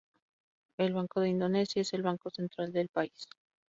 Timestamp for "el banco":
0.79-1.21, 1.93-2.31